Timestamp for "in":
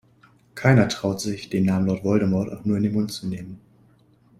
2.75-2.81